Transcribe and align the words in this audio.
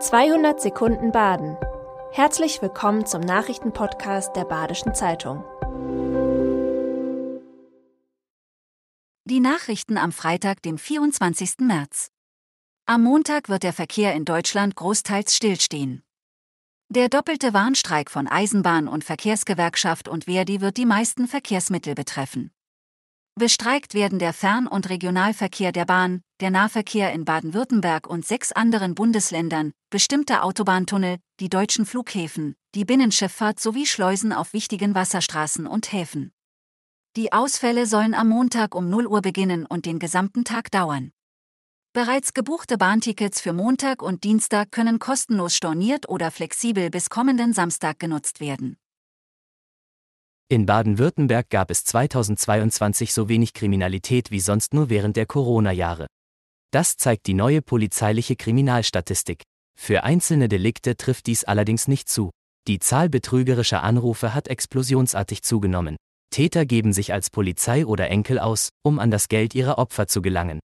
200 0.00 0.60
Sekunden 0.60 1.10
Baden. 1.10 1.56
Herzlich 2.12 2.62
willkommen 2.62 3.04
zum 3.04 3.20
Nachrichtenpodcast 3.20 4.36
der 4.36 4.44
Badischen 4.44 4.94
Zeitung. 4.94 5.42
Die 9.24 9.40
Nachrichten 9.40 9.98
am 9.98 10.12
Freitag, 10.12 10.62
dem 10.62 10.78
24. 10.78 11.58
März. 11.62 12.12
Am 12.86 13.02
Montag 13.02 13.48
wird 13.48 13.64
der 13.64 13.72
Verkehr 13.72 14.14
in 14.14 14.24
Deutschland 14.24 14.76
großteils 14.76 15.34
stillstehen. 15.34 16.04
Der 16.88 17.08
doppelte 17.08 17.52
Warnstreik 17.52 18.08
von 18.08 18.28
Eisenbahn- 18.28 18.86
und 18.86 19.02
Verkehrsgewerkschaft 19.02 20.08
und 20.08 20.26
Verdi 20.26 20.60
wird 20.60 20.76
die 20.76 20.86
meisten 20.86 21.26
Verkehrsmittel 21.26 21.96
betreffen. 21.96 22.52
Bestreikt 23.38 23.94
werden 23.94 24.18
der 24.18 24.32
Fern- 24.32 24.66
und 24.66 24.90
Regionalverkehr 24.90 25.70
der 25.70 25.84
Bahn, 25.84 26.22
der 26.40 26.50
Nahverkehr 26.50 27.12
in 27.12 27.24
Baden-Württemberg 27.24 28.08
und 28.08 28.26
sechs 28.26 28.50
anderen 28.50 28.96
Bundesländern, 28.96 29.72
bestimmte 29.90 30.42
Autobahntunnel, 30.42 31.18
die 31.38 31.48
deutschen 31.48 31.86
Flughäfen, 31.86 32.56
die 32.74 32.84
Binnenschifffahrt 32.84 33.60
sowie 33.60 33.86
Schleusen 33.86 34.32
auf 34.32 34.52
wichtigen 34.54 34.96
Wasserstraßen 34.96 35.68
und 35.68 35.92
Häfen. 35.92 36.32
Die 37.14 37.32
Ausfälle 37.32 37.86
sollen 37.86 38.12
am 38.12 38.28
Montag 38.28 38.74
um 38.74 38.90
0 38.90 39.06
Uhr 39.06 39.22
beginnen 39.22 39.66
und 39.66 39.86
den 39.86 40.00
gesamten 40.00 40.44
Tag 40.44 40.72
dauern. 40.72 41.12
Bereits 41.92 42.34
gebuchte 42.34 42.76
Bahntickets 42.76 43.40
für 43.40 43.52
Montag 43.52 44.02
und 44.02 44.24
Dienstag 44.24 44.72
können 44.72 44.98
kostenlos 44.98 45.54
storniert 45.54 46.08
oder 46.08 46.32
flexibel 46.32 46.90
bis 46.90 47.08
kommenden 47.08 47.52
Samstag 47.52 48.00
genutzt 48.00 48.40
werden. 48.40 48.78
In 50.50 50.64
Baden-Württemberg 50.64 51.50
gab 51.50 51.70
es 51.70 51.84
2022 51.84 53.12
so 53.12 53.28
wenig 53.28 53.52
Kriminalität 53.52 54.30
wie 54.30 54.40
sonst 54.40 54.72
nur 54.72 54.88
während 54.88 55.16
der 55.16 55.26
Corona-Jahre. 55.26 56.06
Das 56.70 56.96
zeigt 56.96 57.26
die 57.26 57.34
neue 57.34 57.60
polizeiliche 57.60 58.34
Kriminalstatistik. 58.34 59.42
Für 59.78 60.04
einzelne 60.04 60.48
Delikte 60.48 60.96
trifft 60.96 61.26
dies 61.26 61.44
allerdings 61.44 61.86
nicht 61.86 62.08
zu. 62.08 62.30
Die 62.66 62.78
Zahl 62.78 63.10
betrügerischer 63.10 63.82
Anrufe 63.82 64.32
hat 64.32 64.48
explosionsartig 64.48 65.42
zugenommen. 65.42 65.96
Täter 66.30 66.64
geben 66.64 66.94
sich 66.94 67.12
als 67.12 67.28
Polizei 67.28 67.84
oder 67.84 68.08
Enkel 68.08 68.38
aus, 68.38 68.70
um 68.82 68.98
an 68.98 69.10
das 69.10 69.28
Geld 69.28 69.54
ihrer 69.54 69.76
Opfer 69.76 70.06
zu 70.06 70.22
gelangen. 70.22 70.60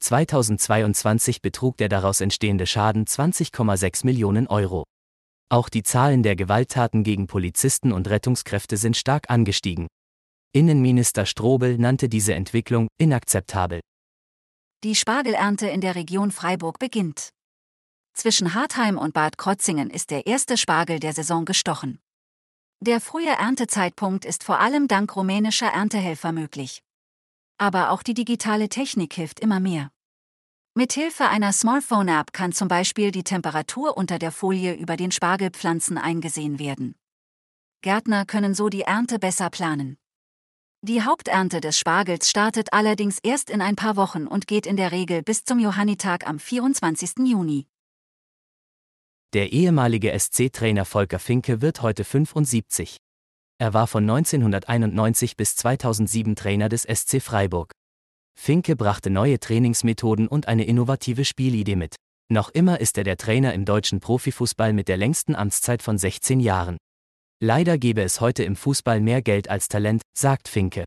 2022 0.00 1.42
betrug 1.42 1.76
der 1.76 1.88
daraus 1.88 2.20
entstehende 2.20 2.66
Schaden 2.66 3.04
20,6 3.04 4.04
Millionen 4.04 4.48
Euro. 4.48 4.82
Auch 5.52 5.68
die 5.68 5.82
Zahlen 5.82 6.22
der 6.22 6.34
Gewalttaten 6.34 7.04
gegen 7.04 7.26
Polizisten 7.26 7.92
und 7.92 8.08
Rettungskräfte 8.08 8.78
sind 8.78 8.96
stark 8.96 9.28
angestiegen. 9.28 9.86
Innenminister 10.54 11.26
Strobel 11.26 11.76
nannte 11.76 12.08
diese 12.08 12.32
Entwicklung 12.32 12.88
inakzeptabel. 12.98 13.80
Die 14.82 14.94
Spargelernte 14.94 15.68
in 15.68 15.82
der 15.82 15.94
Region 15.94 16.30
Freiburg 16.30 16.78
beginnt. 16.78 17.28
Zwischen 18.14 18.54
Hartheim 18.54 18.96
und 18.96 19.12
Bad 19.12 19.36
Krotzingen 19.36 19.90
ist 19.90 20.10
der 20.10 20.26
erste 20.26 20.56
Spargel 20.56 21.00
der 21.00 21.12
Saison 21.12 21.44
gestochen. 21.44 21.98
Der 22.80 22.98
frühe 22.98 23.28
Erntezeitpunkt 23.28 24.24
ist 24.24 24.44
vor 24.44 24.58
allem 24.58 24.88
dank 24.88 25.14
rumänischer 25.14 25.68
Erntehelfer 25.68 26.32
möglich. 26.32 26.82
Aber 27.58 27.90
auch 27.90 28.02
die 28.02 28.14
digitale 28.14 28.70
Technik 28.70 29.12
hilft 29.12 29.38
immer 29.38 29.60
mehr. 29.60 29.90
Mithilfe 30.74 31.28
einer 31.28 31.52
Smartphone-App 31.52 32.32
kann 32.32 32.52
zum 32.52 32.66
Beispiel 32.66 33.10
die 33.10 33.24
Temperatur 33.24 33.94
unter 33.98 34.18
der 34.18 34.32
Folie 34.32 34.72
über 34.72 34.96
den 34.96 35.12
Spargelpflanzen 35.12 35.98
eingesehen 35.98 36.58
werden. 36.58 36.94
Gärtner 37.82 38.24
können 38.24 38.54
so 38.54 38.70
die 38.70 38.80
Ernte 38.80 39.18
besser 39.18 39.50
planen. 39.50 39.98
Die 40.80 41.02
Haupternte 41.02 41.60
des 41.60 41.78
Spargels 41.78 42.30
startet 42.30 42.72
allerdings 42.72 43.18
erst 43.22 43.50
in 43.50 43.60
ein 43.60 43.76
paar 43.76 43.96
Wochen 43.96 44.26
und 44.26 44.46
geht 44.46 44.66
in 44.66 44.78
der 44.78 44.92
Regel 44.92 45.22
bis 45.22 45.44
zum 45.44 45.58
Johannitag 45.58 46.26
am 46.26 46.38
24. 46.38 47.18
Juni. 47.18 47.66
Der 49.34 49.52
ehemalige 49.52 50.18
SC-Trainer 50.18 50.86
Volker 50.86 51.18
Finke 51.18 51.60
wird 51.60 51.82
heute 51.82 52.02
75. 52.02 52.96
Er 53.58 53.74
war 53.74 53.86
von 53.86 54.08
1991 54.08 55.36
bis 55.36 55.54
2007 55.54 56.34
Trainer 56.34 56.70
des 56.70 56.84
SC 56.84 57.20
Freiburg. 57.20 57.72
Finke 58.38 58.76
brachte 58.76 59.10
neue 59.10 59.38
Trainingsmethoden 59.38 60.28
und 60.28 60.48
eine 60.48 60.64
innovative 60.64 61.24
Spielidee 61.24 61.76
mit. 61.76 61.96
Noch 62.28 62.48
immer 62.50 62.80
ist 62.80 62.98
er 62.98 63.04
der 63.04 63.16
Trainer 63.16 63.54
im 63.54 63.64
deutschen 63.64 64.00
Profifußball 64.00 64.72
mit 64.72 64.88
der 64.88 64.96
längsten 64.96 65.34
Amtszeit 65.34 65.82
von 65.82 65.98
16 65.98 66.40
Jahren. 66.40 66.78
Leider 67.40 67.76
gebe 67.76 68.02
es 68.02 68.20
heute 68.20 68.44
im 68.44 68.56
Fußball 68.56 69.00
mehr 69.00 69.22
Geld 69.22 69.50
als 69.50 69.68
Talent, 69.68 70.02
sagt 70.16 70.48
Finke. 70.48 70.84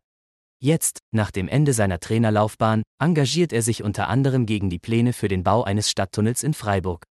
Jetzt, 0.61 0.99
nach 1.13 1.31
dem 1.31 1.47
Ende 1.47 1.73
seiner 1.73 1.99
Trainerlaufbahn, 1.99 2.83
engagiert 2.99 3.53
er 3.53 3.61
sich 3.61 3.83
unter 3.83 4.07
anderem 4.07 4.45
gegen 4.45 4.69
die 4.69 4.79
Pläne 4.79 5.13
für 5.13 5.27
den 5.27 5.43
Bau 5.43 5.63
eines 5.63 5.89
Stadttunnels 5.89 6.43
in 6.43 6.53
Freiburg. 6.53 7.03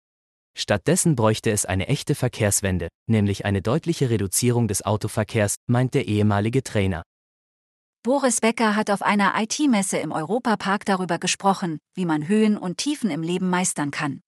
Stattdessen 0.57 1.15
bräuchte 1.15 1.51
es 1.51 1.65
eine 1.65 1.87
echte 1.87 2.15
Verkehrswende, 2.15 2.87
nämlich 3.07 3.45
eine 3.45 3.61
deutliche 3.61 4.09
Reduzierung 4.09 4.67
des 4.67 4.83
Autoverkehrs, 4.83 5.55
meint 5.67 5.93
der 5.93 6.07
ehemalige 6.07 6.63
Trainer. 6.63 7.03
Boris 8.05 8.41
Becker 8.41 8.75
hat 8.75 8.89
auf 8.89 9.01
einer 9.01 9.33
IT-Messe 9.41 9.97
im 9.97 10.11
Europapark 10.11 10.83
darüber 10.83 11.19
gesprochen, 11.19 11.79
wie 11.95 12.03
man 12.03 12.27
Höhen 12.27 12.57
und 12.57 12.77
Tiefen 12.77 13.09
im 13.09 13.23
Leben 13.23 13.49
meistern 13.49 13.91
kann. 13.91 14.21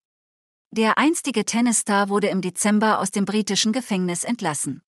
Der 0.70 0.96
einstige 0.96 1.44
Tennisstar 1.44 2.08
wurde 2.08 2.28
im 2.28 2.40
Dezember 2.40 2.98
aus 3.00 3.10
dem 3.10 3.26
britischen 3.26 3.74
Gefängnis 3.74 4.24
entlassen. 4.24 4.80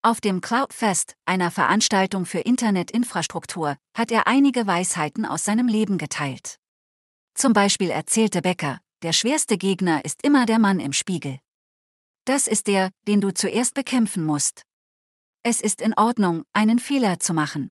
Auf 0.00 0.20
dem 0.20 0.40
Cloudfest, 0.40 1.16
einer 1.24 1.50
Veranstaltung 1.50 2.24
für 2.24 2.38
Internetinfrastruktur, 2.38 3.76
hat 3.96 4.12
er 4.12 4.28
einige 4.28 4.64
Weisheiten 4.64 5.26
aus 5.26 5.44
seinem 5.44 5.66
Leben 5.66 5.98
geteilt. 5.98 6.60
Zum 7.34 7.52
Beispiel 7.52 7.90
erzählte 7.90 8.42
Becker, 8.42 8.78
der 9.02 9.12
schwerste 9.12 9.58
Gegner 9.58 10.04
ist 10.04 10.22
immer 10.22 10.46
der 10.46 10.60
Mann 10.60 10.78
im 10.78 10.92
Spiegel. 10.92 11.40
Das 12.26 12.46
ist 12.46 12.68
der, 12.68 12.90
den 13.08 13.20
du 13.20 13.34
zuerst 13.34 13.74
bekämpfen 13.74 14.24
musst. 14.24 14.62
Es 15.42 15.60
ist 15.60 15.82
in 15.82 15.94
Ordnung, 15.94 16.44
einen 16.52 16.78
Fehler 16.78 17.18
zu 17.18 17.34
machen. 17.34 17.70